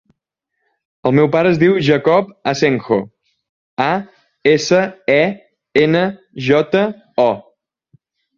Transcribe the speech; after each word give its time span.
El 1.09 1.11
meu 1.17 1.27
pare 1.33 1.49
es 1.55 1.59
diu 1.63 1.75
Jacob 1.87 2.31
Asenjo: 2.51 2.97
a, 3.89 3.91
essa, 4.53 4.81
e, 5.17 5.19
ena, 5.83 6.03
jota, 6.49 6.83
o. 7.27 7.29